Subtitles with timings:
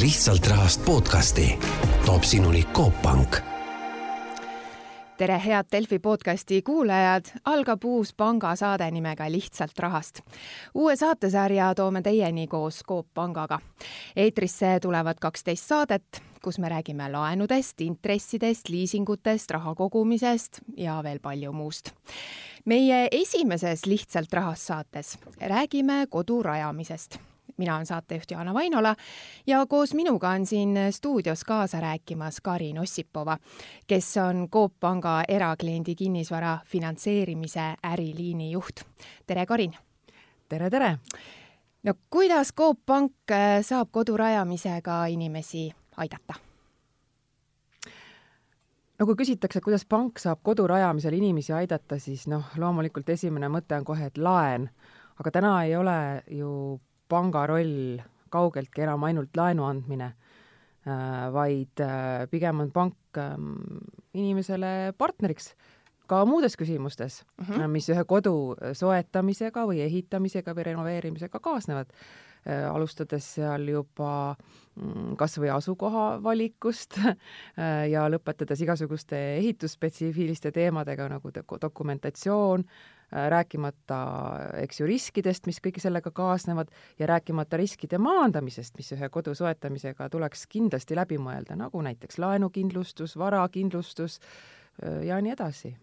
[0.00, 1.58] lihtsalt rahast podcasti
[2.06, 3.36] toob sinuni Coop Pank
[5.16, 10.20] tere, head Delfi podcasti kuulajad, algab uus pangasaade nimega Lihtsalt rahast.
[10.74, 13.58] uue saatesarja toome teieni koos Coop Pangaga.
[14.16, 21.52] eetrisse tulevad kaksteist saadet, kus me räägime laenudest, intressidest, liisingutest, raha kogumisest ja veel palju
[21.52, 21.90] muust.
[22.64, 27.18] meie esimeses Lihtsalt rahast saates räägime kodu rajamisest
[27.56, 28.94] mina olen saatejuht Jaana Vainola
[29.46, 33.38] ja koos minuga on siin stuudios kaasa rääkimas Karin Ossipova,
[33.86, 38.80] kes on Coop Panga erakliendi kinnisvara finantseerimise äriliini juht.
[39.26, 39.74] tere, Karin!
[40.48, 40.98] tere, tere!
[41.82, 46.34] no kuidas Coop Pank äh, saab kodu rajamisega inimesi aidata?
[49.02, 53.74] no kui küsitakse, kuidas pank saab kodu rajamisel inimesi aidata, siis noh, loomulikult esimene mõte
[53.74, 54.68] on kohe, et laen,
[55.18, 55.96] aga täna ei ole
[56.30, 56.52] ju
[57.12, 58.00] panga roll
[58.32, 60.12] kaugeltki enam ainult laenu andmine,
[60.88, 63.54] äh, vaid äh, pigem on pank ähm,
[64.16, 65.52] inimesele partneriks
[66.10, 67.60] ka muudes küsimustes uh, mhm.
[67.60, 67.68] -huh.
[67.68, 71.92] mis ühe kodu soetamisega või ehitamisega või renoveerimisega kaasnevad.
[72.42, 74.34] Äh, alustades seal juba
[74.74, 76.98] mm, kas või asukoha valikust
[77.94, 81.30] ja lõpetades igasuguste ehitusspetsiifiliste teemadega nagu
[81.62, 82.66] dokumentatsioon,
[83.16, 83.96] Äh, rääkimata,
[84.56, 90.06] eks ju, riskidest, mis kõige sellega kaasnevad, ja rääkimata riskide maandamisest, mis ühe kodu soetamisega
[90.08, 95.74] tuleks kindlasti läbi mõelda, nagu näiteks laenukindlustus, varakindlustus äh, ja nii edasi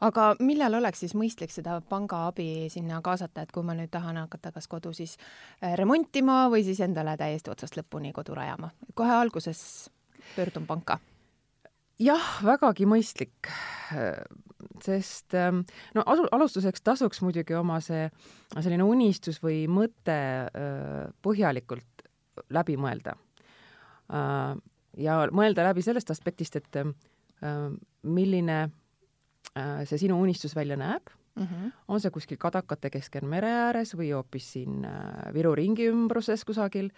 [0.00, 4.20] aga millal oleks siis mõistlik seda panga abi sinna kaasata, et kui ma nüüd tahan
[4.22, 5.16] hakata kas kodu siis
[5.62, 9.90] äh, remontima või siis endale täiesti otsast lõpuni kodu rajama, kohe alguses
[10.36, 11.00] pöördun panka?
[12.00, 13.50] jah, vägagi mõistlik
[14.84, 15.62] sest ähm,
[15.94, 18.08] no asu-, alustuseks tasuks muidugi oma see
[18.56, 22.06] selline unistus või mõte äh, põhjalikult
[22.54, 23.16] läbi mõelda.
[24.12, 24.54] Äh,
[25.00, 26.92] ja mõelda läbi sellest aspektist, et äh,
[28.02, 28.60] milline
[29.84, 31.10] see sinu unistus välja näeb.
[31.34, 31.72] Mm, -hmm.
[31.88, 34.86] on see kuskil Kadakate keskel mere ääres või hoopis siin
[35.32, 36.90] Viru ringi ümbruses kusagil,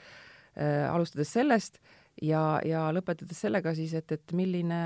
[0.91, 1.79] alustades sellest
[2.21, 4.81] ja, ja lõpetades sellega siis, et, et milline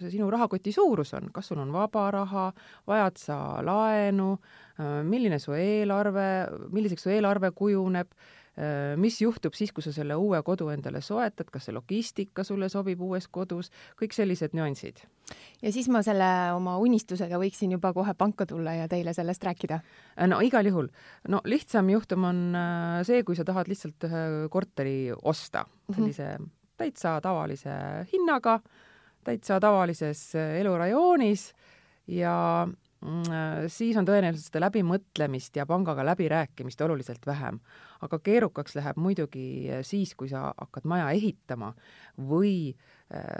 [0.00, 2.48] see sinu rahakoti suurus on, kas sul on vaba raha,
[2.86, 4.34] vajad sa laenu,
[5.08, 6.28] milline su eelarve,
[6.74, 8.12] milliseks su eelarve kujuneb,
[8.98, 13.00] mis juhtub siis, kui sa selle uue kodu endale soetad, kas see logistika sulle sobib
[13.06, 13.70] uues kodus,
[14.00, 15.04] kõik sellised nüansid.
[15.62, 19.80] ja siis ma selle oma unistusega võiksin juba kohe panka tulla ja teile sellest rääkida?
[20.26, 20.88] no igal juhul.
[21.28, 25.94] no lihtsam juhtum on äh, see, kui sa tahad lihtsalt ühe korteri osta, mhm.
[25.94, 26.50] sellise mm -hmm.
[26.76, 27.70] täitsa tavalise
[28.12, 28.60] hinnaga,
[29.24, 31.52] täitsa tavalises äh, elurajoonis
[32.06, 32.87] ja äh,
[33.70, 37.60] siis on tõenäoliselt seda läbimõtlemist ja pangaga läbirääkimist oluliselt vähem.
[38.02, 41.72] Aga keerukaks läheb muidugi eh, siis, kui sa hakkad maja ehitama
[42.18, 42.97] või äh,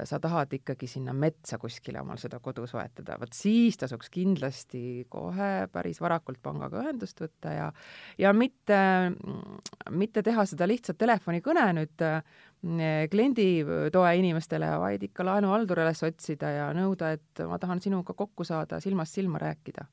[0.09, 5.69] sa tahad ikkagi sinna metsa kuskile omal seda kodu soetada, vot siis tasuks kindlasti kohe
[5.73, 7.67] päris varakult pangaga ühendust võtta ja
[8.19, 8.79] ja mitte,
[9.91, 12.23] mitte teha seda lihtsalt telefonikõne nüüd äh,
[13.11, 19.15] klienditoe inimestele, vaid ikka laenuhaldurile otsida ja nõuda, et ma tahan sinuga kokku saada, silmast
[19.15, 19.87] silma rääkida.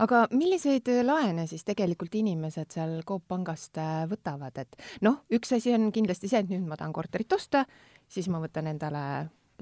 [0.00, 5.52] Aga milliseid äh, laene siis tegelikult inimesed seal Coop pangast äh, võtavad, et noh, üks
[5.56, 7.66] asi on kindlasti see, et nüüd ma tahan korterit osta,
[8.10, 9.02] siis ma võtan endale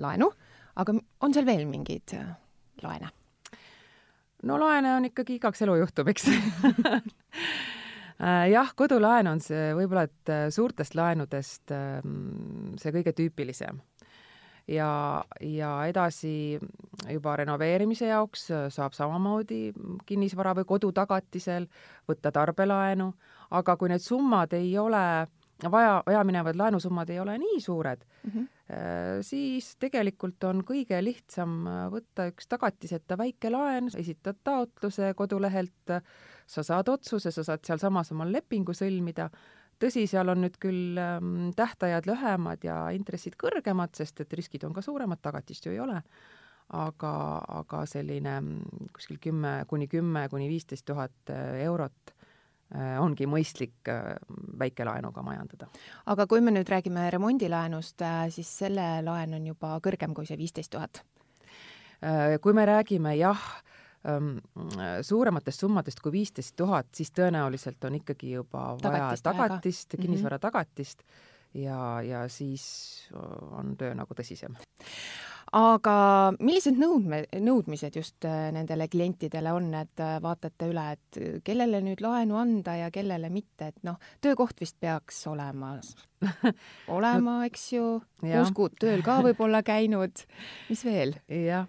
[0.00, 0.30] laenu,
[0.80, 2.34] aga on seal veel mingeid äh,
[2.82, 3.12] laene?
[4.48, 6.28] no laene on ikkagi igaks elujuhtumiks.
[8.52, 13.78] Jah, kodulaen on see võib-olla, et suurtest laenudest ähm, see kõige tüüpilisem.
[14.68, 16.58] Ja, ja edasi
[17.08, 19.70] juba renoveerimise jaoks äh, saab samamoodi
[20.06, 21.70] kinnisvara või kodu tagatisel
[22.10, 23.06] võtta tarbelaenu,
[23.56, 25.00] aga kui need summad ei ole,
[25.66, 28.48] vaja, vajaminevad laenusummad ei ole nii suured mm, -hmm.
[29.26, 35.96] siis tegelikult on kõige lihtsam äh, võtta üks tagatiseta väike laen, esitad taotluse kodulehelt,
[36.46, 39.30] sa saad otsuse, sa saad sealsamas omal lepingu sõlmida
[39.82, 44.74] tõsi, seal on nüüd küll ähm, tähtajad lühemad ja intressid kõrgemad, sest et riskid on
[44.76, 46.00] ka suuremad, tagatist ju ei ole,
[46.76, 47.12] aga,
[47.62, 52.14] aga selline mm, kuskil kümme kuni kümme kuni viisteist tuhat äh, eurot
[53.00, 54.16] ongi mõistlik äh,
[54.60, 55.70] väikelaenuga majandada.
[56.06, 58.04] aga kui me nüüd räägime remondilaenust,
[58.34, 61.02] siis selle laen on juba kõrgem kui see viisteist tuhat?
[62.42, 63.40] Kui me räägime jah,
[65.02, 70.02] suurematest summadest kui viisteist tuhat, siis tõenäoliselt on ikkagi juba vaja tagatist, tagatist, mhm.
[70.04, 71.02] kinnisvara tagatist
[71.58, 72.64] ja, ja siis
[73.50, 74.54] on töö nagu tõsisem.
[75.56, 75.94] Aga
[76.40, 82.02] millised nõudme, nõudmised just äh, nendele klientidele on, et äh, vaatate üle, et kellele nüüd
[82.04, 85.76] laenu anda ja kellele mitte, et noh, töökoht vist peaks olema
[86.96, 87.86] olema, eks ju,
[88.20, 90.24] kuus kuud tööl ka võib-olla käinud,
[90.68, 91.16] mis veel?
[91.30, 91.68] jah,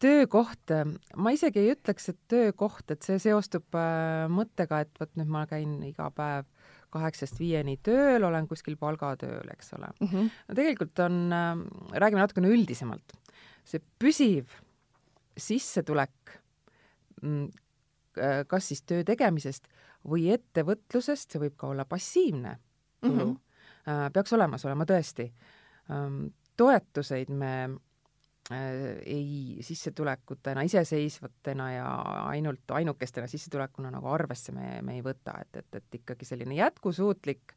[0.00, 0.74] töökoht,
[1.16, 5.46] ma isegi ei ütleks, et töökoht, et see seostub äh, mõttega, et vot nüüd ma
[5.50, 6.48] käin iga päev
[6.90, 10.06] kaheksast viieni tööl, olen kuskil palgatööl, eks ole mm.
[10.06, 10.30] -hmm.
[10.48, 13.16] no tegelikult on äh,, räägime natukene üldisemalt,
[13.64, 14.58] see püsiv
[15.40, 16.38] sissetulek
[17.22, 17.50] mm,
[18.50, 19.68] kas siis töö tegemisest
[20.10, 22.56] või ettevõtlusest, see võib ka olla passiivne
[23.00, 23.36] tulu mm,
[23.86, 24.12] -hmm.
[24.12, 25.30] peaks olemas olema tõesti.
[25.90, 26.26] Ähm,
[26.56, 27.52] toetuseid me
[28.50, 31.88] ei sissetulekutena, iseseisvatena ja
[32.30, 37.54] ainult ainukestena sissetulekuna nagu arvesse me, me ei võta, et, et, et ikkagi selline jätkusuutlik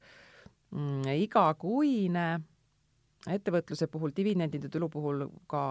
[0.71, 2.27] mm, igakuine
[3.33, 5.63] ettevõtluse puhul, dividendide tulu puhul ka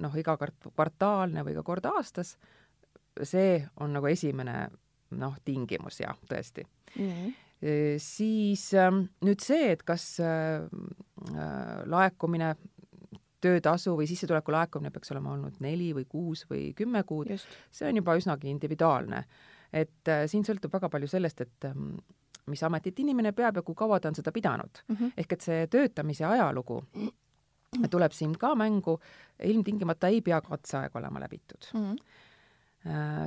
[0.00, 2.34] noh, iga kvartaalne või ka kord aastas,
[3.22, 4.56] see on nagu esimene
[5.20, 7.06] noh, tingimus jah, tõesti mm.
[7.06, 7.38] -hmm
[8.00, 10.64] siis ähm, nüüd see, et kas äh,
[11.84, 12.54] laekumine
[13.40, 17.32] töötasu või sissetuleku laekumine peaks olema olnud neli või kuus või kümme kuud,
[17.70, 19.24] see on juba üsnagi individuaalne.
[19.72, 21.94] et äh, siin sõltub väga palju sellest, et ähm,
[22.50, 24.96] mis ametit inimene peab ja kui kaua ta on seda pidanud mm.
[24.96, 25.12] -hmm.
[25.16, 26.82] ehk et see töötamise ajalugu
[27.90, 29.00] tuleb siin ka mängu,
[29.42, 31.92] ilmtingimata ei pea katseaeg olema läbitud mm.
[31.92, 32.28] -hmm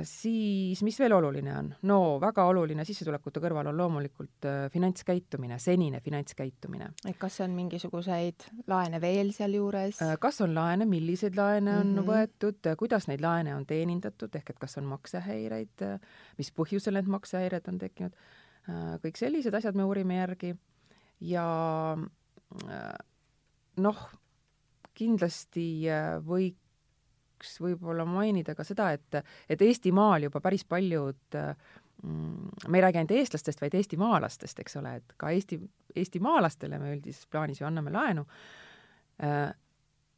[0.02, 1.68] siis mis veel oluline on?
[1.86, 6.88] no väga oluline sissetulekute kõrval on loomulikult äh, finantskäitumine, senine finantskäitumine.
[7.06, 10.00] et kas on mingisuguseid laene veel sealjuures?
[10.02, 12.08] Äh, kas on laene, milliseid laene on mm -hmm.
[12.08, 15.86] võetud, kuidas neid laene on teenindatud, ehk et kas on maksehäireid,
[16.38, 18.18] mis põhjusel need maksehäired on tekkinud,
[19.06, 20.56] kõik sellised asjad me uurime järgi
[21.20, 21.46] ja
[23.76, 24.04] noh,
[24.94, 25.86] kindlasti
[26.26, 26.63] võiks
[27.34, 32.98] võiks võib-olla mainida ka seda, et, et Eestimaal juba päris paljud mm, me ei räägi
[32.98, 35.60] ainult eestlastest, vaid eestimaalastest, eks ole, et ka Eesti,
[35.96, 38.24] eestimaalastele me üldises plaanis ju anname laenu.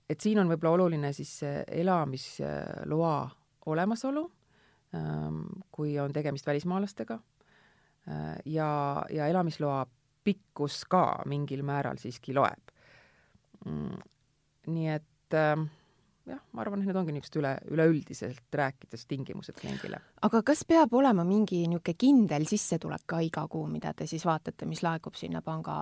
[0.08, 3.16] Et siin on võib-olla oluline siis elamisloa
[3.66, 4.24] olemasolu,
[5.70, 7.18] kui on tegemist välismaalastega,
[8.46, 8.70] ja,
[9.10, 9.84] ja elamisloa
[10.24, 12.72] pikkus ka mingil määral siiski loeb.
[13.66, 13.98] Mm,
[14.70, 15.58] nii et äh,
[16.26, 20.00] jah, ma arvan, et need ongi niisugused üle, üleüldiselt rääkides tingimused kliendile.
[20.26, 24.66] aga kas peab olema mingi niisugune kindel sissetulek ka iga kuu, mida te siis vaatate,
[24.66, 25.76] mis laekub sinna panga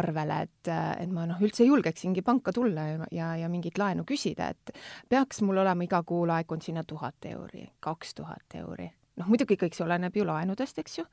[0.00, 4.50] arvele, et, et ma noh, üldse julgeksingi panka tulla ja, ja, ja mingit laenu küsida,
[4.54, 4.74] et
[5.08, 8.88] peaks mul olema iga kuu laekunud sinna tuhat euri, kaks tuhat euri.
[9.20, 11.04] noh, muidugi kõik see oleneb ju laenudest, eks ju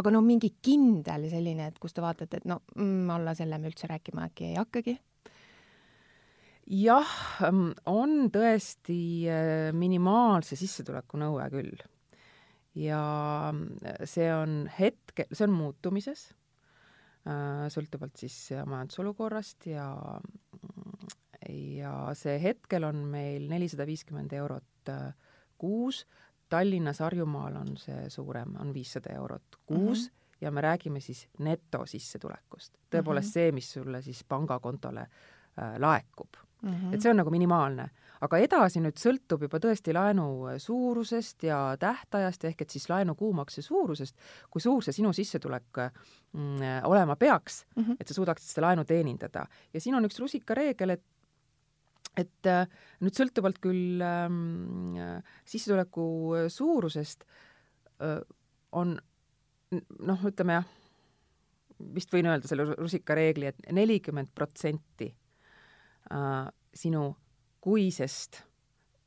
[0.00, 3.70] aga no mingi kindel selline, et kus te vaatate, et no mm, alla selle me
[3.70, 4.98] üldse rääkima äkki ei hakkagi
[6.70, 7.14] jah,
[7.50, 9.00] mm, on tõesti
[9.30, 11.80] äh, minimaalse sissetuleku nõue küll.
[12.78, 13.00] ja
[13.52, 16.28] mm, see on hetke, see on muutumises,
[17.26, 19.90] äh, sõltuvalt siis majandusolukorrast ja
[21.50, 25.10] ja see hetkel on meil nelisada viiskümmend eurot äh,
[25.58, 26.04] kuus,
[26.50, 30.36] Tallinnas, Harjumaal on see suurem, on viissada eurot kuus mm -hmm.
[30.40, 32.74] ja me räägime siis netosissetulekust.
[32.90, 33.32] tõepoolest mm -hmm.
[33.32, 36.70] see, mis sulle siis pangakontole äh, laekub mm.
[36.70, 36.94] -hmm.
[36.94, 37.90] et see on nagu minimaalne.
[38.20, 40.24] aga edasi nüüd sõltub juba tõesti laenu
[40.60, 44.16] suurusest ja tähtajast, ehk et siis laenu kuumakse suurusest,
[44.50, 45.80] kui suur see sinu sissetulek
[46.32, 47.96] mm, olema peaks mm, -hmm.
[48.00, 49.46] et sa suudaksid seda laenu teenindada.
[49.74, 51.04] ja siin on üks rusikareegel, et
[52.18, 52.66] et äh,
[53.00, 54.98] nüüd sõltuvalt küll ähm,
[55.44, 57.24] sissetuleku suurusest
[58.02, 58.20] äh,
[58.72, 58.98] on
[59.98, 60.68] noh, ütleme jah,
[61.94, 65.10] vist võin öelda selle rusikareegli et, et nelikümmend protsenti
[66.12, 67.16] äh, sinu
[67.60, 68.42] kuisest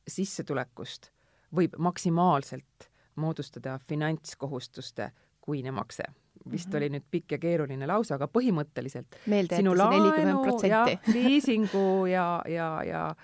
[0.08, 1.10] sissetulekust
[1.54, 6.04] võib maksimaalselt moodustada finantskohustuste kuine makse
[6.50, 6.76] vist mm -hmm.
[6.76, 9.16] oli nüüd pikk ja keeruline lause, aga põhimõtteliselt
[9.56, 10.12] sinu laenu
[10.68, 13.14] ja liisingu ja, ja, ja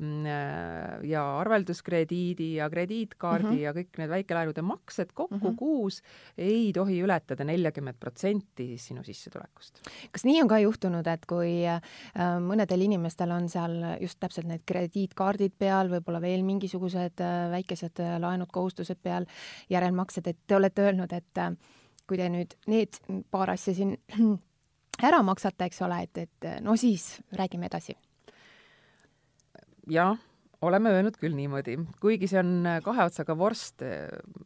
[0.00, 3.62] mm, ja arvelduskrediidi ja krediitkaardi mm -hmm.
[3.62, 5.56] ja kõik need väikelaenude maksed kokku mm -hmm.
[5.56, 6.02] kuus
[6.38, 9.80] ei tohi ületada neljakümmet protsenti sinu sissetulekust.
[10.12, 11.80] kas nii on ka juhtunud, et kui äh,
[12.40, 18.20] mõnedel inimestel on seal just täpselt need krediitkaardid peal, võib-olla veel mingisugused äh, väikesed äh,
[18.20, 19.26] laenud, kohustused peal,
[19.70, 21.58] järelmaksed, et te olete öelnud, et
[22.10, 22.98] kui te nüüd need
[23.30, 23.94] paar asja siin
[25.08, 27.94] ära maksate, eks ole, et, et no siis räägime edasi.
[29.90, 30.18] jah,
[30.66, 33.82] oleme öelnud küll niimoodi, kuigi see on kahe otsaga vorst,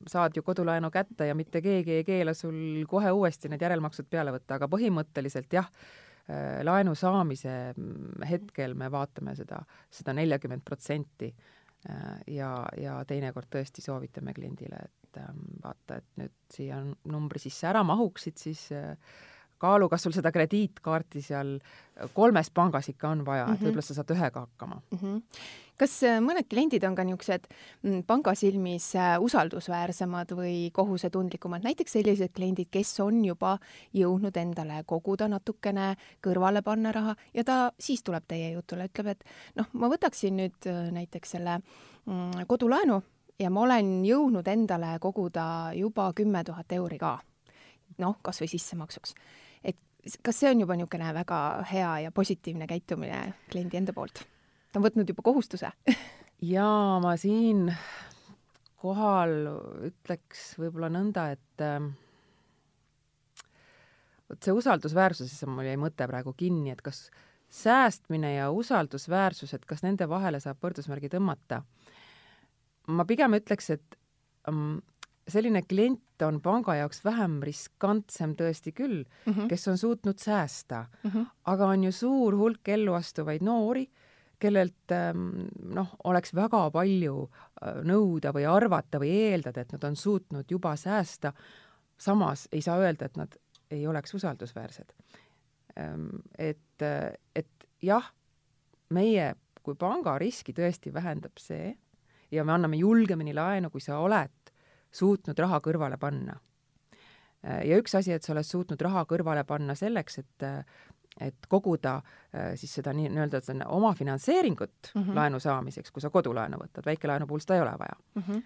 [0.08, 4.32] saad ju kodulaenu kätte ja mitte keegi ei keela sul kohe uuesti need järelmaksud peale
[4.36, 5.68] võtta, aga põhimõtteliselt jah,
[6.64, 9.58] laenu saamise mm, hetkel me vaatame seda,
[9.92, 11.28] seda neljakümmet protsenti
[12.30, 12.50] ja,
[12.80, 16.80] ja teinekord tõesti soovitame kliendile, et ähm, vaata, et nüüd siia
[17.12, 18.94] numbri sisse ära mahuksid, siis äh,
[19.58, 21.58] kaalu, kas sul seda krediitkaarti seal
[22.14, 23.54] kolmes pangas ikka on vaja mm, -hmm.
[23.54, 23.68] et mhm.
[23.68, 24.98] võib-olla sa saad ühega hakkama mm.
[24.98, 25.22] -hmm.
[25.78, 27.46] kas äh, mõned kliendid on ka niisugused
[27.82, 33.58] mm, panga silmis äh, usaldusväärsemad või kohusetundlikumad, näiteks sellised kliendid, kes on juba
[33.92, 35.94] jõudnud endale koguda natukene,
[36.26, 39.24] kõrvale panna raha ja ta siis tuleb teie jutule, ütleb, et
[39.56, 41.60] noh, ma võtaksin nüüd äh, näiteks selle
[42.06, 43.02] mm, kodulaenu
[43.38, 47.18] ja ma olen jõudnud endale koguda juba kümme tuhat euri ka
[47.98, 48.50] noh, kas või
[49.64, 49.82] sissemaksuks
[50.22, 51.38] kas see on juba niisugune väga
[51.70, 54.24] hea ja positiivne käitumine kliendi enda poolt?
[54.72, 55.70] ta on võtnud juba kohustuse
[56.54, 57.70] jaa, ma siin
[58.84, 59.34] kohal
[59.88, 61.86] ütleks võib-olla nõnda, et äh,
[64.28, 67.06] vot see usaldusväärsuses mul jäi mõte praegu kinni, et kas
[67.54, 71.62] säästmine ja usaldusväärsus, et kas nende vahele saab võrdusmärgi tõmmata.
[72.92, 73.98] ma pigem ütleks, et
[74.50, 74.82] um,
[75.28, 79.48] selline klient on panga jaoks vähem riskantsem tõesti küll mm, -hmm.
[79.48, 81.26] kes on suutnud säästa mm, -hmm.
[81.44, 83.90] aga on ju suur hulk elluastuvaid noori,
[84.38, 89.96] kellelt ähm, noh, oleks väga palju äh, nõuda või arvata või eeldada, et nad on
[89.96, 91.32] suutnud juba säästa.
[91.98, 93.36] samas ei saa öelda, et nad
[93.70, 94.92] ei oleks usaldusväärsed.
[95.78, 96.82] Ähm, et,
[97.34, 98.12] et jah,
[98.90, 101.76] meie kui panga riski tõesti vähendab see
[102.30, 104.43] ja me anname julgemini laenu, kui sa oled
[104.94, 106.38] suutnud raha kõrvale panna.
[107.42, 110.48] ja üks asi, et sa oled suutnud raha kõrvale panna selleks, et
[111.20, 112.00] et koguda
[112.58, 115.14] siis seda nii, nii-öelda oma finantseeringut mm -hmm.
[115.14, 118.22] laenu saamiseks, kui sa kodulaenu võtad, väikelaenu puhul seda ei ole vaja mm.
[118.22, 118.42] -hmm.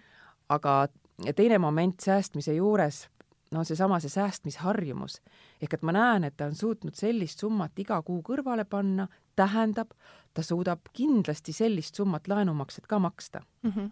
[0.49, 0.87] aga
[1.35, 3.09] teine moment säästmise juures,
[3.51, 5.21] no seesama, see säästmisharjumus,
[5.61, 9.91] ehk et ma näen, et ta on suutnud sellist summat iga kuu kõrvale panna, tähendab,
[10.33, 13.71] ta suudab kindlasti sellist summat laenumakset ka maksta mm.
[13.71, 13.89] -hmm.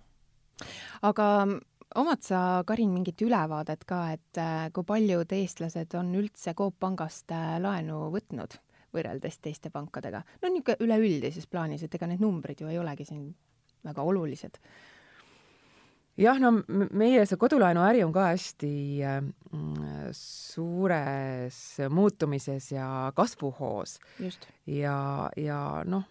[1.02, 1.48] aga
[1.96, 7.32] omad sa, Karin, mingit ülevaadet ka, et äh, kui paljud eestlased on üldse Coop pangast
[7.32, 8.58] äh, laenu võtnud
[8.96, 10.24] võrreldes teiste pankadega?
[10.42, 13.30] no niisugune üleüldises plaanis, et ega need numbrid ju ei olegi siin
[13.88, 14.60] väga olulised.
[16.18, 18.74] jah, no meie see kodulaenuäri on ka hästi
[19.08, 19.22] äh,
[20.12, 24.00] suures muutumises ja kasvuhoos.
[24.68, 25.00] ja,
[25.38, 26.04] ja noh,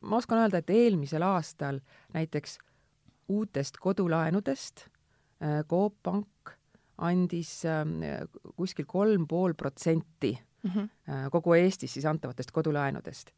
[0.00, 1.82] ma oskan öelda, et eelmisel aastal
[2.14, 2.58] näiteks
[3.28, 4.88] uutest kodulaenudest
[5.68, 6.54] Coop Pank
[7.02, 7.98] andis ähm,
[8.56, 10.90] kuskil kolm pool protsenti mhm.
[11.08, 13.32] äh, kogu Eestis siis antavatest kodulaenudest.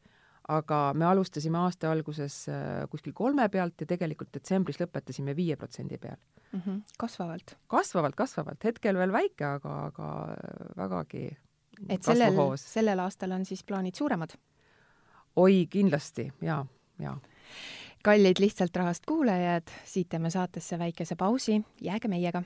[0.47, 5.97] aga me alustasime aasta alguses äh, kuskil kolme pealt ja tegelikult detsembris lõpetasime viie protsendi
[5.97, 6.15] peal
[6.51, 6.59] mm.
[6.59, 6.81] -hmm.
[6.99, 7.57] kasvavalt?
[7.67, 10.37] kasvavalt, kasvavalt, hetkel veel väike, aga, aga
[10.77, 11.37] vägagi
[11.89, 14.37] et sellel, sellel aastal on siis plaanid suuremad?
[15.35, 16.65] oi, kindlasti, jaa,
[16.99, 17.19] jaa
[18.03, 22.43] kallid Lihtsalt Rahast kuulajad, siit teeme saatesse väikese pausi, jääge meiega.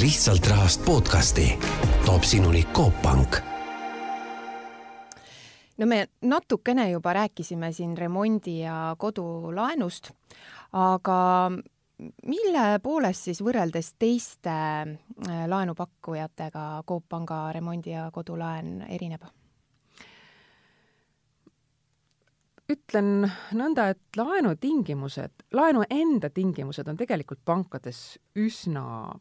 [0.00, 1.58] lihtsalt Rahast podcasti
[2.06, 3.36] toob sinuni Coop Pank
[5.78, 10.10] no me natukene juba rääkisime siin remondi ja kodulaenust,
[10.72, 11.50] aga
[12.26, 19.24] mille poolest siis võrreldes teiste äh, laenupakkujatega Coop Panga remondi ja kodulaen erineb?
[22.72, 29.14] Ütlen nõnda, et laenutingimused, laenu enda tingimused on tegelikult pankades üsna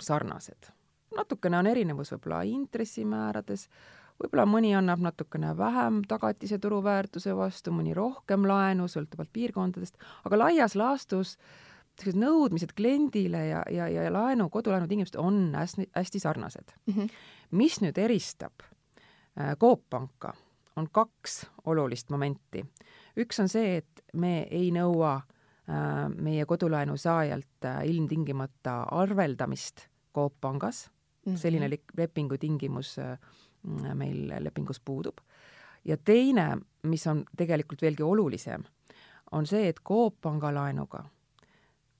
[0.00, 0.70] sarnased.
[1.16, 3.66] natukene on erinevus võib-olla intressimäärades,
[4.20, 10.76] võib-olla mõni annab natukene vähem tagatise turuväärtuse vastu, mõni rohkem laenu, sõltuvalt piirkondadest, aga laias
[10.76, 11.36] laastus
[11.98, 16.94] sellised nõudmised kliendile ja, ja, ja laenu, kodulaenu tingimused on hästi, hästi sarnased mm.
[16.94, 17.10] -hmm.
[17.50, 20.32] mis nüüd eristab äh, Coop Panka
[20.76, 22.64] on kaks olulist momenti.
[23.16, 30.34] üks on see, et me ei nõua äh, meie kodulaenu saajalt äh, ilmtingimata arveldamist Coop
[30.40, 30.90] pangas
[31.26, 31.38] mm, -hmm.
[31.38, 33.18] selline lepingu tingimus äh,
[33.94, 35.18] meil lepingus puudub.
[35.84, 38.64] ja teine, mis on tegelikult veelgi olulisem,
[39.32, 41.04] on see, et Coop panga laenuga,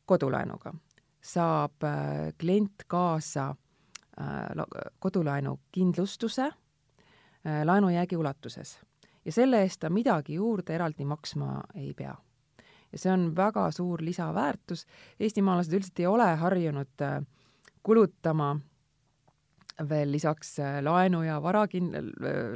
[0.07, 0.75] kodulaenuga,
[1.21, 3.49] saab äh, klient kaasa
[4.21, 6.52] äh, kodulaenu kindlustuse
[7.45, 8.77] laenujäägi ulatuses
[9.25, 12.15] ja selle eest ta midagi juurde eraldi maksma ei pea.
[12.93, 14.85] ja see on väga suur lisaväärtus,
[15.21, 17.23] eestimaalased üldiselt ei ole harjunud äh,
[17.83, 18.51] kulutama
[19.89, 21.95] veel lisaks äh, laenu ja varakin-,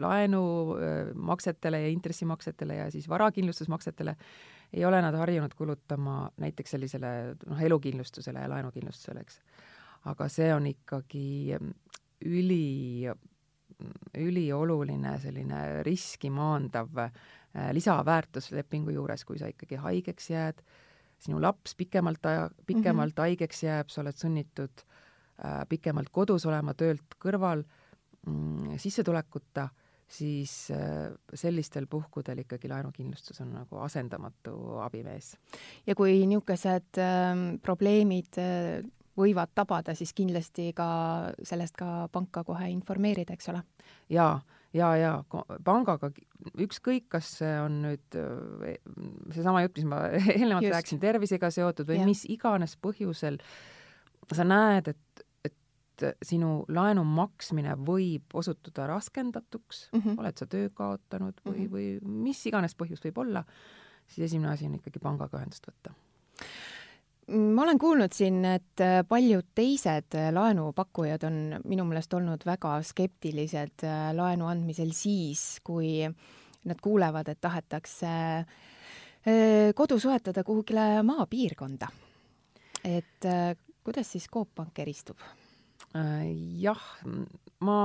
[0.01, 4.17] laenumaksetele ja intressimaksetele ja siis varakindlustusmaksetele,
[4.73, 9.41] ei ole nad harjunud kulutama näiteks sellisele noh, elukindlustusele ja laenukindlustusele, eks.
[10.13, 11.57] aga see on ikkagi
[12.27, 13.09] üli
[14.17, 16.89] ülioluline selline riski maandav
[17.73, 20.63] lisaväärtus lepingu juures, kui sa ikkagi haigeks jääd,
[21.23, 23.23] sinu laps pikemalt aja, pikemalt mm -hmm.
[23.23, 24.85] haigeks jääb, sa oled sunnitud
[25.45, 27.65] äh, pikemalt kodus olema, töölt kõrval
[28.27, 29.69] mm,, sissetulekuta,
[30.09, 35.37] siis äh, sellistel puhkudel ikkagi laenukindlustus on nagu asendamatu abimees.
[35.87, 38.85] ja kui niisugused äh, probleemid äh,
[39.17, 40.89] võivad tabada, siis kindlasti ka
[41.47, 43.63] sellest ka panka kohe informeerida, eks ole?
[44.13, 44.41] jaa,
[44.77, 45.13] ja, ja
[45.65, 46.11] pangaga
[46.63, 48.77] ükskõik, kas see on nüüd eh,
[49.35, 50.03] seesama jutt, mis ma
[50.37, 52.09] eelnevalt rääkisin, tervisega seotud või ja.
[52.09, 53.41] mis iganes põhjusel
[54.35, 60.23] sa näed, et, et sinu laenu maksmine võib osutuda raskendatuks mm, -hmm.
[60.23, 61.75] oled sa töö kaotanud või mm, -hmm.
[62.07, 63.45] või mis iganes põhjus võib olla,
[64.07, 65.95] siis esimene asi on ikkagi pangaga ühendust võtta
[67.27, 72.77] ma olen kuulnud siin, et äh, paljud teised äh, laenupakkujad on minu meelest olnud väga
[72.87, 76.07] skeptilised äh, laenu andmisel siis, kui
[76.67, 78.09] nad kuulevad, et tahetakse
[79.75, 81.89] kodu soetada kuhugile maapiirkonda.
[82.87, 83.27] et
[83.83, 85.19] kuidas siis Coop Pank eristub?
[86.63, 86.85] jah,
[87.67, 87.79] ma,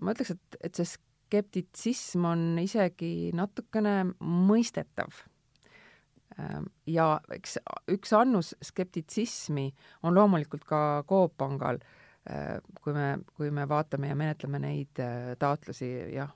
[0.00, 5.24] ma ütleks, et, et see skeptitsism on isegi natukene mõistetav
[6.86, 7.58] ja eks
[7.92, 9.66] üks annus skeptitsismi
[10.02, 11.78] on loomulikult ka Coop Pangal,
[12.30, 16.32] ehm, kui me, kui me vaatame ja menetleme neid äh, taotlusi, jah,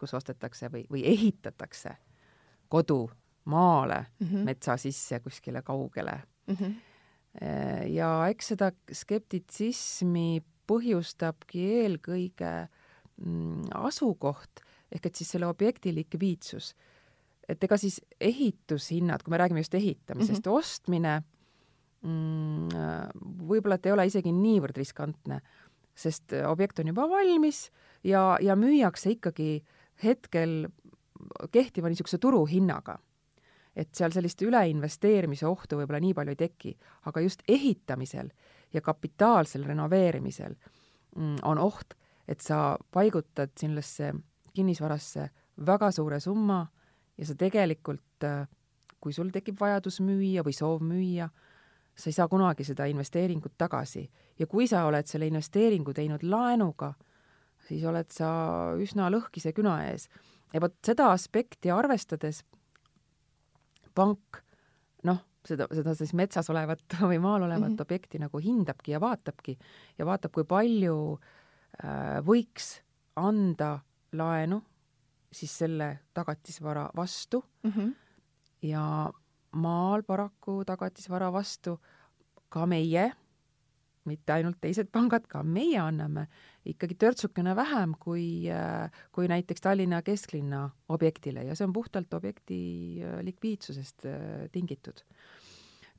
[0.00, 1.96] kus ostetakse või, või ehitatakse
[2.68, 3.04] kodu
[3.46, 4.44] maale mm, -hmm.
[4.44, 6.54] metsa sisse kuskile kaugele mm.
[6.54, 6.74] -hmm.
[7.92, 12.52] ja eks seda skeptitsismi põhjustabki eelkõige
[13.16, 16.74] mm, asukoht ehk et siis selle objekti likviidsus
[17.48, 20.58] et ega siis ehitushinnad, kui me räägime just ehitamisest mm, -hmm.
[20.58, 21.22] ostmine
[22.02, 22.68] mm,
[23.48, 25.40] võib-olla et ei ole isegi niivõrd riskantne,
[25.94, 27.70] sest objekt on juba valmis
[28.04, 29.64] ja, ja müüakse ikkagi
[30.04, 30.68] hetkel
[31.52, 32.98] kehtiva niisuguse turuhinnaga.
[33.76, 36.70] et seal sellist üleinvesteerimise ohtu võib-olla nii palju ei teki,
[37.06, 38.30] aga just ehitamisel
[38.72, 40.54] ja kapitaalsel renoveerimisel
[41.16, 41.92] mm, on oht,
[42.28, 44.14] et sa paigutad sellesse
[44.56, 45.28] kinnisvarasse
[45.66, 46.62] väga suure summa
[47.18, 48.46] ja sa tegelikult, äh,
[49.00, 51.28] kui sul tekib vajadus müüa või soov müüa,
[51.96, 54.10] sa ei saa kunagi seda investeeringut tagasi.
[54.38, 56.92] ja kui sa oled selle investeeringu teinud laenuga,
[57.68, 58.28] siis oled sa
[58.76, 60.08] üsna lõhkise küna ees.
[60.52, 62.44] ja vot seda aspekti arvestades
[63.94, 64.42] pank
[65.08, 67.82] noh, seda, seda siis metsas olevat või maal olevat mm -hmm.
[67.82, 69.58] objekti nagu hindabki ja vaatabki
[69.98, 72.80] ja vaatab, kui palju äh, võiks
[73.16, 73.78] anda
[74.12, 74.62] laenu
[75.36, 77.70] siis selle tagatisvara vastu mm.
[77.70, 77.94] -hmm.
[78.62, 79.12] ja
[79.52, 81.78] maal paraku tagatisvara vastu
[82.48, 83.12] ka meie,
[84.06, 86.26] mitte ainult teised pangad, ka meie anname
[86.66, 88.46] ikkagi törtsukene vähem kui,
[89.12, 92.58] kui näiteks Tallinna kesklinna objektile ja see on puhtalt objekti
[93.02, 95.02] äh, likviidsusest äh, tingitud.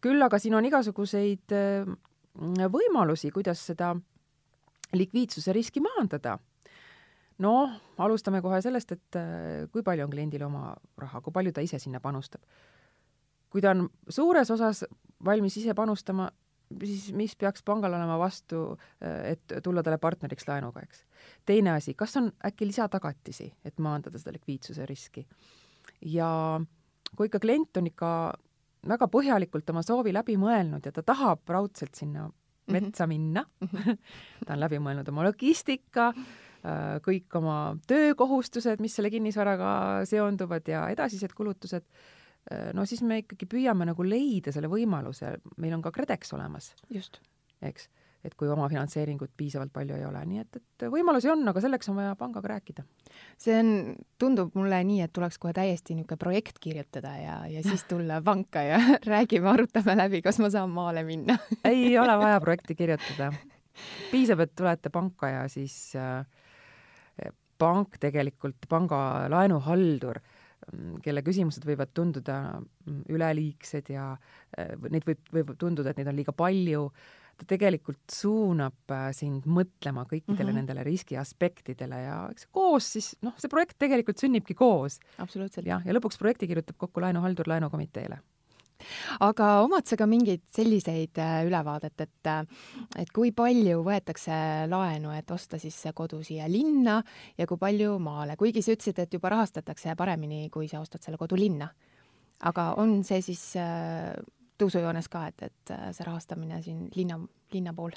[0.01, 1.87] küll aga siin on igasuguseid äh,
[2.71, 3.95] võimalusi, kuidas seda
[4.93, 6.37] likviidsuse riski maandada
[7.43, 10.71] noh, alustame kohe sellest, et äh, kui palju on kliendil oma
[11.01, 12.41] raha, kui palju ta ise sinna panustab.
[13.47, 14.83] kui ta on suures osas
[15.25, 16.27] valmis ise panustama,
[16.83, 21.05] siis mis peaks pangal olema vastu, äh, et tulla talle partneriks laenuga, eks.
[21.45, 25.27] teine asi, kas on äkki lisatagatisi, et maandada seda likviidsuse riski.
[26.01, 26.59] ja
[27.15, 28.09] kui ikka klient on ikka
[28.87, 32.73] väga põhjalikult oma soovi läbi mõelnud ja ta tahab raudselt sinna mhm.
[32.73, 33.97] metsa minna mm, -hmm.
[34.45, 36.46] ta on läbi mõelnud oma logistika mm, -hmm
[37.05, 41.85] kõik oma töökohustused, mis selle kinnisvaraga seonduvad ja edasised kulutused,
[42.51, 46.73] äh, no siis me ikkagi püüame nagu leida selle võimaluse, meil on ka KredEx olemas.
[46.89, 47.21] just.
[47.61, 47.87] eks,
[48.25, 51.97] et kui omafinantseeringut piisavalt palju ei ole, nii et, et võimalusi on, aga selleks on
[52.01, 52.83] vaja pangaga rääkida.
[53.37, 53.69] see on,
[54.19, 58.65] tundub mulle nii, et tuleks kohe täiesti niisugune projekt kirjutada ja, ja siis tulla panka
[58.65, 58.81] ja
[59.13, 63.31] räägime, arutame läbi, kas ma saan maale minna ei ole vaja projekti kirjutada.
[64.11, 66.25] piisab, et tulete panka ja siis äh,
[67.57, 70.19] pank tegelikult, panga laenuhaldur,
[70.71, 74.11] mm, kelle küsimused võivad tunduda mm, üleliigsed ja
[74.57, 76.87] äh, neid võib, võib tunduda, et neid on liiga palju,
[77.37, 80.61] ta tegelikult suunab äh, sind mõtlema kõikidele mm -hmm.
[80.61, 84.99] nendele riskiaspektidele ja eks koos siis, noh, see projekt tegelikult sünnibki koos.
[85.65, 88.21] jah, ja lõpuks projekti kirjutab kokku laenuhaldur laenukomiteele
[89.25, 92.41] aga omad sa ka mingeid selliseid äh, ülevaadet, et, äh,
[93.03, 96.99] et kui palju võetakse laenu, et osta siis see kodu siia linna
[97.37, 101.17] ja kui palju maale, kuigi sa ütlesid, et juba rahastatakse paremini, kui sa ostad selle
[101.17, 101.69] kodu linna.
[102.39, 104.13] aga on see siis äh,
[104.57, 107.19] tõusujoones ka, et, et see rahastamine siin linna,
[107.53, 107.95] linna pool?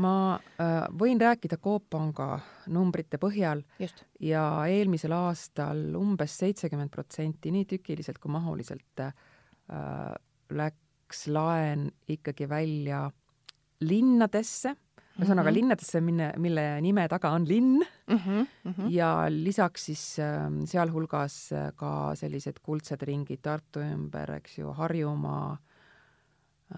[0.00, 2.38] ma äh, võin rääkida Coop Panga
[2.72, 4.04] numbrite põhjal just.
[4.20, 9.12] ja eelmisel aastal umbes seitsekümmend protsenti nii tükiliselt kui mahuliselt äh,
[10.52, 13.06] läks laen ikkagi välja
[13.82, 14.74] linnadesse,
[15.18, 15.54] ühesõnaga mm -hmm.
[15.58, 18.16] linnadesse, mille, mille nime taga on linn mm.
[18.16, 18.90] -hmm, mm -hmm.
[18.90, 25.58] ja lisaks siis äh, sealhulgas äh, ka sellised kuldsed ringid Tartu ümber, eks ju, Harjumaa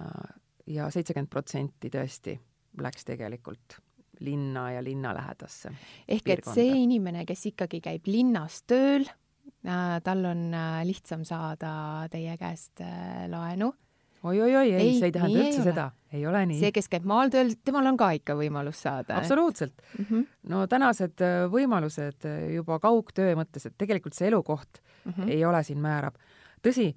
[0.01, 0.35] äh,
[0.67, 2.39] ja seitsekümmend protsenti tõesti
[2.81, 3.79] läks tegelikult
[4.21, 5.71] linna ja linna lähedasse.
[6.09, 9.24] ehk et see inimene, kes ikkagi käib linnas tööl äh,,
[10.05, 13.73] tal on äh, lihtsam saada teie käest äh, laenu
[14.25, 15.85] oi-oi-oi, ei, ei, see ei tähenda üldse ei seda,
[16.17, 16.59] ei ole nii.
[16.63, 19.19] see, kes käib maal tööl, temal on ka ikka võimalus saada.
[19.21, 20.07] absoluutselt mm.
[20.09, 20.27] -hmm.
[20.53, 25.31] no tänased äh, võimalused äh, juba kaugtöö mõttes, et tegelikult see elukoht mm -hmm.
[25.37, 26.17] ei ole siin määrav.
[26.65, 26.93] tõsi,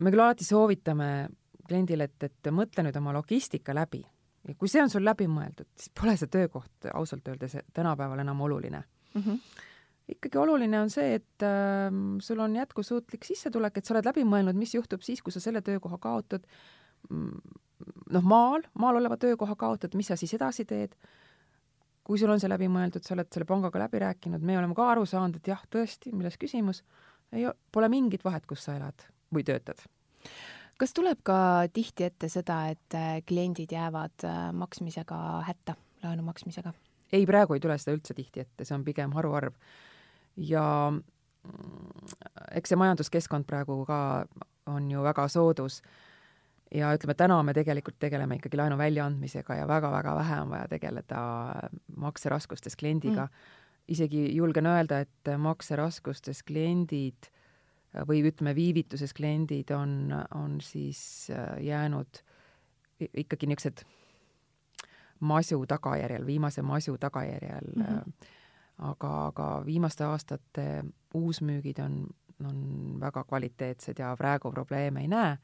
[0.00, 1.28] me küll alati soovitame
[1.66, 4.04] kliendile, et, et mõtle nüüd oma logistika läbi
[4.48, 8.40] ja kui see on sul läbi mõeldud, siis pole see töökoht ausalt öeldes tänapäeval enam
[8.40, 9.22] oluline mm.
[9.22, 9.38] -hmm.
[10.10, 11.88] Ikkagi oluline on see, et äh,
[12.24, 15.62] sul on jätkusuutlik sissetulek, et sa oled läbi mõelnud, mis juhtub siis, kui sa selle
[15.64, 16.46] töökoha kaotad.
[17.10, 17.60] Mm,
[18.16, 20.96] noh, maal, maal oleva töökoha kaotad, mis sa siis edasi teed?
[22.04, 24.90] kui sul on see läbi mõeldud, sa oled selle pangaga läbi rääkinud, me oleme ka
[24.92, 26.82] aru saanud, et jah, tõesti, milles küsimus,
[27.32, 29.80] ei, pole mingit vahet, kus sa elad või töötad
[30.80, 31.36] kas tuleb ka
[31.72, 36.74] tihti ette seda, et äh, kliendid jäävad äh, maksmisega hätta, laenu maksmisega?
[37.12, 39.54] ei, praegu ei tule seda üldse tihti ette, see on pigem haruharv.
[40.36, 42.14] Ja mm,
[42.58, 43.98] eks see majanduskeskkond praegu ka
[44.66, 45.82] on ju väga soodus
[46.74, 51.20] ja ütleme, täna me tegelikult tegeleme ikkagi laenu väljaandmisega ja väga-väga vähe on vaja tegeleda
[51.96, 53.62] makseraskustes kliendiga mm..
[53.88, 57.30] isegi julgen öelda, et makseraskustes kliendid
[58.08, 62.22] või ütleme, viivituses kliendid on, on siis äh, jäänud
[63.14, 63.84] ikkagi niisugused
[65.20, 67.82] masu tagajärjel, viimase masu tagajärjel mm.
[67.82, 68.32] -hmm.
[68.78, 70.84] Aga, aga viimaste aastate
[71.14, 72.00] uusmüügid on,
[72.44, 72.58] on
[73.00, 75.36] väga kvaliteetsed ja praegu probleeme ei näe.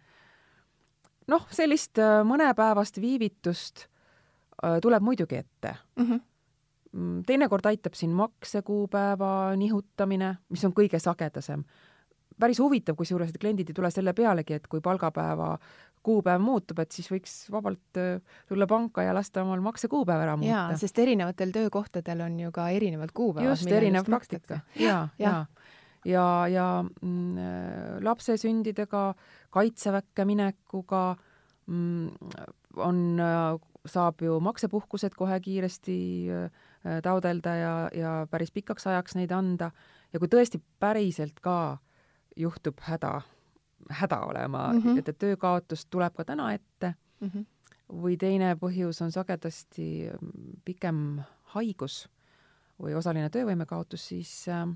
[1.30, 3.86] noh, sellist äh, mõnepäevast viivitust
[4.82, 6.12] tuleb muidugi ette mhm.
[6.12, 6.18] mm.
[6.92, 7.22] -hmm.
[7.26, 11.64] teinekord aitab siin maksekuupäeva nihutamine, mis on kõige sagedasem
[12.40, 15.52] päris huvitav, kusjuures, et kliendid ei tule selle pealegi, et kui palgapäeva
[16.06, 20.52] kuupäev muutub, et siis võiks vabalt äh, tulla panka ja lasta omal maksekuupäev ära muuta.
[20.52, 23.50] jaa, sest erinevatel töökohtadel on ju ka erinevad kuupäevad.
[23.52, 24.62] just, erinev praktika.
[24.80, 25.44] ja, ja, ja,
[26.04, 29.10] ja, ja mm, äh, lapse sündidega,
[29.52, 31.04] kaitseväkke minekuga
[31.66, 32.08] mm,
[32.76, 33.52] on, äh,
[33.88, 36.00] saab ju maksepuhkused kohe kiiresti
[37.04, 39.70] taodelda ja, ja päris pikaks ajaks neid anda
[40.12, 41.78] ja kui tõesti päriselt ka
[42.36, 43.20] juhtub häda,
[43.90, 44.98] häda olema mm, -hmm.
[44.98, 47.28] et, et töökaotus tuleb ka täna ette mm.
[47.28, 47.44] -hmm.
[48.02, 50.10] või teine põhjus on sagedasti
[50.64, 51.20] pikem
[51.54, 52.08] haigus
[52.82, 54.68] või osaline töövõime kaotus, siis äh,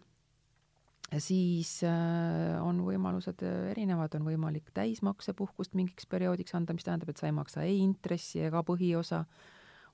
[1.18, 7.26] siis äh, on võimalused erinevad, on võimalik täismaksepuhkust mingiks perioodiks anda, mis tähendab, et sa
[7.26, 9.24] ei maksa ei intressi ega põhiosa,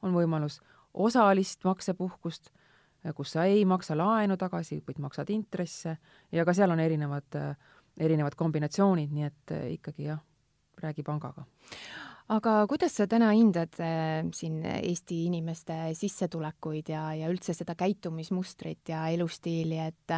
[0.02, 0.60] on võimalus
[0.94, 2.50] osalist maksepuhkust
[3.16, 5.96] kus sa ei maksa laenu tagasi, vaid maksad intresse
[6.32, 7.38] ja ka seal on erinevad,
[8.00, 10.20] erinevad kombinatsioonid, nii et eh, ikkagi jah,
[10.80, 11.44] räägi pangaga.
[12.30, 18.92] Aga kuidas sa täna hindad äh, siin Eesti inimeste sissetulekuid ja, ja üldse seda käitumismustrit
[18.92, 20.14] ja elustiili, et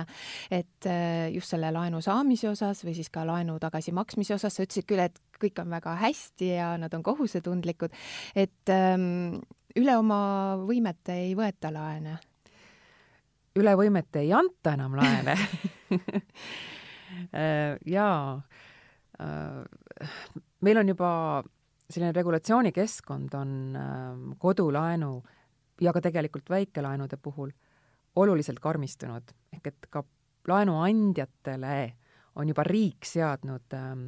[0.53, 4.89] et äh, just selle laenu saamise osas või siis ka laenu tagasimaksmise osas, sa ütlesid
[4.91, 7.97] küll, et kõik on väga hästi ja nad on kohusetundlikud,
[8.37, 9.41] et ähm,
[9.81, 10.21] üle oma
[10.61, 12.19] võimete ei võeta laene?
[13.57, 15.39] Üle võimete ei anta enam laene.
[15.97, 15.99] äh,
[17.87, 18.43] jaa,
[19.21, 20.07] äh,
[20.61, 21.11] meil on juba
[21.93, 25.23] selline regulatsioonikeskkond on ähm, kodulaenu
[25.81, 27.51] ja ka tegelikult väikelaenude puhul
[28.17, 30.05] oluliselt karmistunud, ehk et ka
[30.49, 31.77] laenuandjatele
[32.41, 34.07] on juba riik seadnud ähm,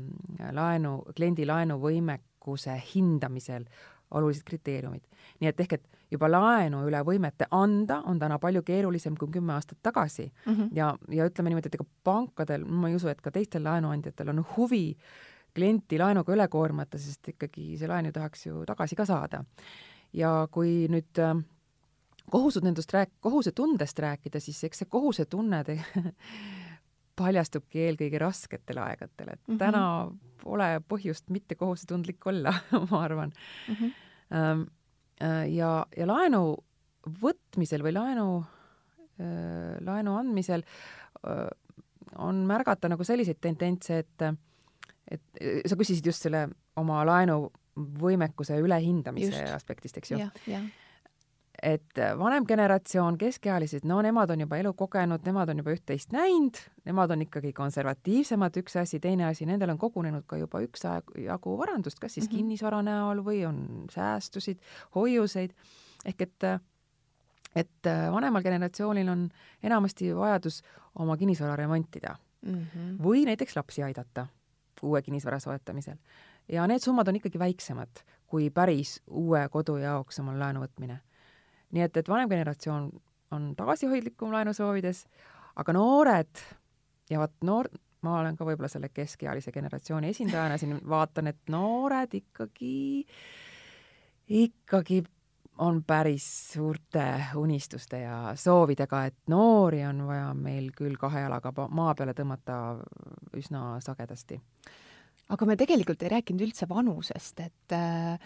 [0.57, 3.67] laenu, kliendi laenuvõimekuse hindamisel
[4.15, 5.03] olulised kriteeriumid.
[5.41, 9.55] nii et ehk, et juba laenu üle võimete anda on täna palju keerulisem kui kümme
[9.57, 10.55] aastat tagasi mm.
[10.55, 10.69] -hmm.
[10.73, 14.45] ja, ja ütleme niimoodi, et ega pankadel, ma ei usu, et ka teistel laenuandjatel on
[14.57, 14.97] huvi
[15.55, 19.45] klienti laenuga üle koormata, sest ikkagi see laen ju tahaks ju tagasi ka saada.
[20.13, 21.35] ja kui nüüd äh,
[22.31, 25.85] kohusetundest rääk-, kohusetundest rääkida, siis eks see kohusetunne te-
[27.19, 29.59] paljastubki eelkõige rasketel aegadel, et mm -hmm.
[29.59, 30.11] täna
[30.43, 32.55] pole põhjust mitte kohusetundlik olla
[32.91, 33.33] ma arvan
[33.69, 33.75] mm.
[33.75, 33.93] -hmm.
[34.31, 36.45] Ja, ja laenu
[37.23, 38.29] võtmisel või laenu,
[39.21, 41.47] äh, laenu andmisel äh,
[42.23, 44.29] on märgata nagu selliseid tendentse, et
[45.05, 46.47] et sa küsisid just selle
[46.81, 49.51] oma laenuvõimekuse ülehindamise just.
[49.53, 50.29] aspektist, eks ju?
[51.63, 56.59] Et vanem generatsioon, keskealised, no nemad on juba elu kogenud, nemad on juba üht-teist näinud,
[56.89, 62.01] nemad on ikkagi konservatiivsemad, üks asi, teine asi, nendel on kogunenud ka juba üksjagu varandust,
[62.01, 62.37] kas siis mm -hmm.
[62.37, 64.61] kinnisvara näol või on säästusid,
[64.95, 65.55] hoiuseid,
[66.05, 66.49] ehk et
[67.55, 69.29] et vanemal generatsioonil on
[69.63, 70.63] enamasti vajadus
[70.99, 72.99] oma kinnisvara remontida mm -hmm.
[73.03, 74.27] või näiteks lapsi aidata
[74.83, 75.97] uue kinnisvara soetamisel.
[76.49, 77.89] ja need summad on ikkagi väiksemad
[78.27, 80.99] kui päris uue kodu jaoks omal laenu võtmine
[81.75, 82.91] nii et, et vanem generatsioon
[83.35, 85.05] on tagasihoidlikum laenu soovides,
[85.59, 86.45] aga noored
[87.11, 87.69] ja vot noor,
[88.05, 92.77] ma olen ka võib-olla selle keskealise generatsiooni esindajana siin vaatan, et noored ikkagi,
[94.45, 95.03] ikkagi
[95.65, 97.05] on päris suurte
[97.39, 102.59] unistuste ja soovidega, et noori on vaja meil küll kahe jalaga maa peale tõmmata
[103.39, 104.41] üsna sagedasti.
[105.29, 108.19] aga me tegelikult ei rääkinud üldse vanusest, et äh,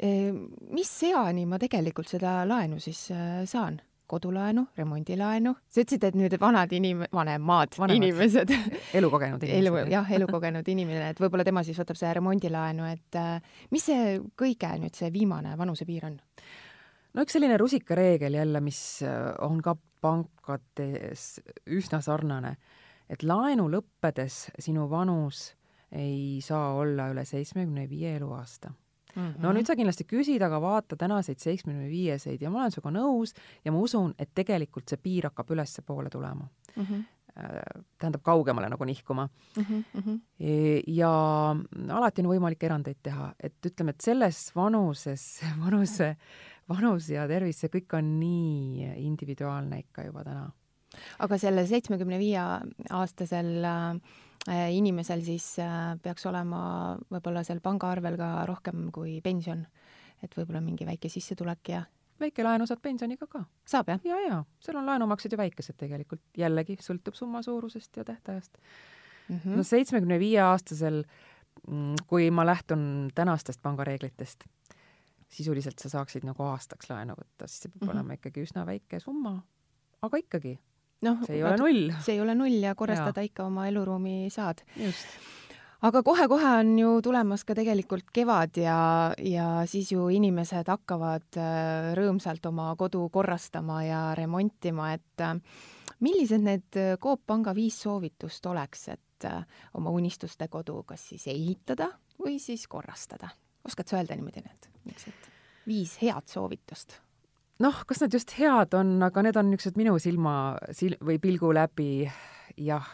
[0.00, 3.80] mis eani ma tegelikult seda laenu siis äh, saan?
[4.10, 7.92] kodulaenu, remondilaenu, sa ütlesid, et nüüd vanad inim-, vanemad Vanemad.
[7.94, 8.50] inimesed
[8.98, 13.54] elukogenud inimesed elu, jah, elukogenud inimene, et võib-olla tema siis võtab selle remondilaenu, et äh,
[13.70, 16.18] mis see kõige nüüd see viimane vanusepiir on?
[17.14, 21.30] no üks selline rusikareegel jälle, mis äh, on ka pankades
[21.70, 22.56] üsna sarnane,
[23.06, 25.52] et laenu lõppedes sinu vanus
[25.94, 28.74] ei saa olla üle seitsmekümne viie eluaasta
[29.14, 29.38] Mm -hmm.
[29.42, 33.34] no nüüd sa kindlasti küsid, aga vaata tänaseid seitsmekümne viieseid ja ma olen sinuga nõus
[33.64, 36.84] ja ma usun, et tegelikult see piir hakkab ülespoole tulema mm.
[36.84, 37.08] -hmm
[37.98, 39.84] tähendab, kaugemale nagu nihkuma mm.
[39.94, 40.20] -hmm.
[40.86, 41.10] ja
[41.88, 46.16] alati on võimalik erandeid teha, et ütleme, et selles vanuses, vanuse,
[46.68, 50.50] vanus ja tervis, see kõik on nii individuaalne ikka juba täna.
[51.18, 52.42] aga selle seitsmekümne viie
[52.90, 54.00] aastasel Äh,
[54.48, 59.66] inimesel siis äh, peaks olema võib-olla seal pangaarvel ka rohkem kui pension,
[60.22, 61.82] et võib-olla mingi väike sissetulek ja
[62.20, 63.44] väikelaenu saad pensioniga ka.
[63.68, 64.00] saab, jah?
[64.04, 68.56] ja, ja seal on laenumaksed ju väikesed tegelikult, jällegi sõltub summa suurusest ja tähtajast
[69.28, 69.36] mm.
[69.36, 69.56] -hmm.
[69.56, 71.02] no seitsmekümne viie aastasel,
[71.68, 74.44] mm, kui ma lähtun tänastest pangareeglitest,
[75.28, 77.92] sisuliselt sa saaksid nagu aastaks laenu võtta, siis see peab mm -hmm.
[77.98, 79.42] olema ikkagi üsna väike summa,
[80.02, 80.58] aga ikkagi
[81.06, 81.90] noh, see ei ole null.
[82.04, 83.30] see ei ole null ja korrastada ja.
[83.30, 84.62] ikka oma eluruumi saad.
[85.86, 88.78] aga kohe-kohe on ju tulemas ka tegelikult kevad ja,
[89.16, 95.36] ja siis ju inimesed hakkavad äh, rõõmsalt oma kodu korrastama ja remontima, et äh,
[96.04, 99.28] millised need äh, Coop Panga viis soovitust oleks, et
[99.76, 103.28] oma unistuste kodu kas siis ehitada või siis korrastada?
[103.68, 105.28] oskad sa öelda niimoodi need niisugused
[105.68, 106.96] viis head soovitust?
[107.60, 110.34] Noh, kas nad just head on, aga need on niisugused minu silma
[110.76, 111.90] sil- või pilgu läbi
[112.60, 112.88] jah,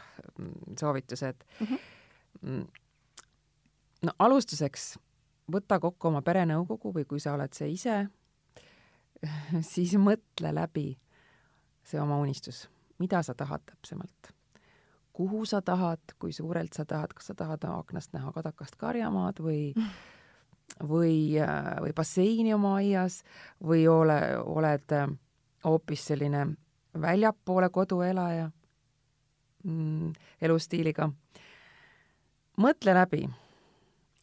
[0.79, 1.73] soovitused mhm.
[2.43, 2.49] mm.
[2.51, 2.67] -hmm.
[4.07, 4.97] no alustuseks
[5.53, 8.07] võta kokku oma perenõukogu või kui sa oled see ise,
[9.73, 10.89] siis mõtle läbi
[11.87, 12.67] see oma unistus,
[12.99, 14.35] mida sa tahad täpsemalt.
[15.13, 19.73] kuhu sa tahad, kui suurelt sa tahad, kas sa tahad aknast näha kadakast karjamaad või
[19.77, 20.16] mm
[20.83, 23.23] või, äh, või basseini oma aias
[23.65, 25.09] või ole, oled äh,
[25.65, 26.47] hoopis selline
[27.01, 28.51] väljapoole kodu elaja
[29.65, 31.11] mm, elustiiliga.
[32.57, 33.27] mõtle läbi,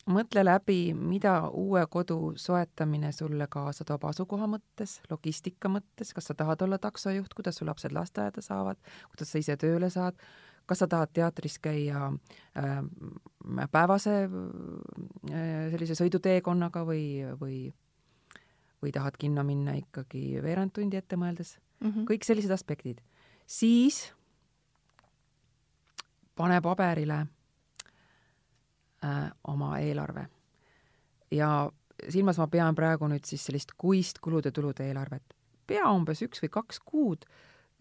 [0.05, 6.33] mõtle läbi, mida uue kodu soetamine sulle kaasa toob asukoha mõttes, logistika mõttes, kas sa
[6.33, 8.77] tahad olla taksojuht, kuidas su lapsed lasteaeda saavad,
[9.11, 10.17] kuidas sa ise tööle saad,
[10.65, 12.07] kas sa tahad teatris käia
[12.57, 12.79] äh,
[13.71, 17.05] päevase äh, sellise sõiduteekonnaga või,
[17.39, 17.57] või,
[18.81, 22.07] või tahad kinno minna ikkagi veerand tundi ette mõeldes mm, -hmm.
[22.11, 23.01] kõik sellised aspektid.
[23.45, 24.13] siis
[26.35, 27.25] pane paberile
[29.03, 30.27] äh, oma eelarve
[31.31, 31.71] ja
[32.09, 35.35] silmas ma pean praegu nüüd siis sellist kuist kulude-tulude eelarvet.
[35.67, 37.25] pea umbes üks või kaks kuud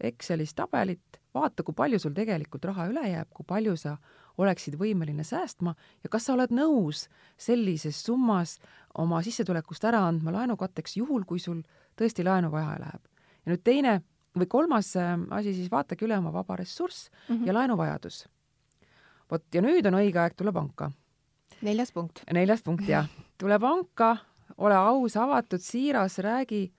[0.03, 3.97] Excelis tabelit vaata, kui palju sul tegelikult raha üle jääb, kui palju sa
[4.37, 8.57] oleksid võimeline säästma ja kas sa oled nõus sellises summas
[8.99, 11.61] oma sissetulekust ära andma laenukatteks, juhul kui sul
[11.99, 13.01] tõesti laenu vaja läheb.
[13.45, 14.01] ja nüüd teine
[14.37, 17.47] või kolmas äh, asi, siis vaatagi üle oma vaba ressurss mm -hmm.
[17.47, 18.27] ja laenuvajadus.
[19.31, 20.91] vot ja nüüd on õige aeg tulla panka.
[21.61, 22.23] neljas punkt.
[22.33, 23.07] neljas punkt, jah.
[23.37, 24.17] tule panka,
[24.57, 26.71] ole aus, avatud, siiras, räägi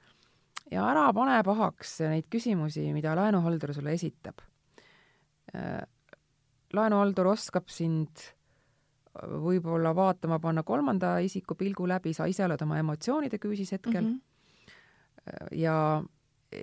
[0.71, 4.41] ja ära pane pahaks neid küsimusi, mida laenuhaldur sulle esitab.
[5.55, 5.83] Äh,
[6.75, 8.25] laenuhaldur oskab sind
[9.23, 14.11] võib-olla vaatama panna kolmanda isiku pilgu läbi, sa ise oled oma emotsioonide küüsis hetkel mm.
[14.11, 15.57] -hmm.
[15.61, 16.03] ja,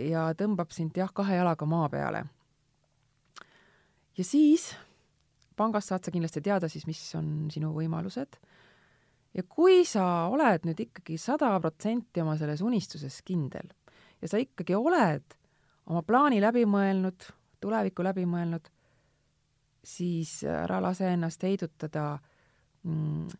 [0.10, 2.26] ja tõmbab sind jah, kahe jalaga maa peale.
[4.18, 4.76] ja siis
[5.56, 8.36] pangast saad sa kindlasti teada siis, mis on sinu võimalused.
[9.34, 13.72] ja kui sa oled nüüd ikkagi sada protsenti oma selles unistuses kindel
[14.22, 15.38] ja sa ikkagi oled
[15.90, 17.26] oma plaani läbi mõelnud,
[17.62, 18.68] tulevikku läbi mõelnud,
[19.84, 22.20] siis ära lase ennast heidutada
[22.86, 23.32] mm,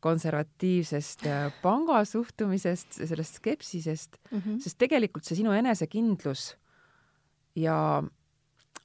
[0.00, 4.60] konservatiivsest äh, panga suhtumisest, sellest skepsisest mm, -hmm.
[4.60, 6.54] sest tegelikult see sinu enesekindlus
[7.56, 8.02] ja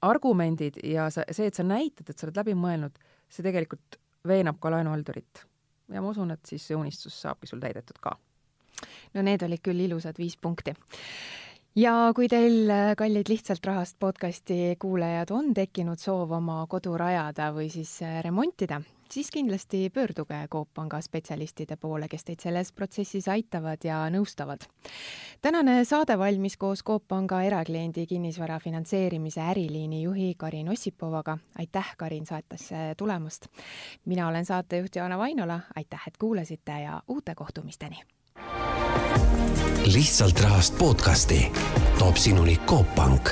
[0.02, 4.60] argumendid ja sa, see, et sa näitad, et sa oled läbi mõelnud, see tegelikult veenab
[4.60, 5.46] ka laenuhaldurit.
[5.90, 8.18] ja ma usun, et siis see unistus saabki sul täidetud ka.
[9.14, 10.76] no need olid küll ilusad viis punkti
[11.76, 17.68] ja kui teil, kallid Lihtsalt Rahast podcasti kuulajad, on tekkinud soov oma kodu rajada või
[17.74, 18.80] siis remontida,
[19.12, 24.64] siis kindlasti pöörduge Coop Panga spetsialistide poole, kes teid selles protsessis aitavad ja nõustavad.
[25.42, 31.38] tänane saade valmis koos Coop Panga erakliendi kinnisvara finantseerimise äriliini juhi Karin Ossipovaga.
[31.60, 33.48] aitäh, Karin, saatesse tulemast.
[34.06, 38.00] mina olen saatejuht Joana Vainola, aitäh, et kuulasite ja uute kohtumisteni.
[39.86, 41.52] Lihtsalt rahast podcasti.
[41.98, 43.30] Toob sinuni Coop Pank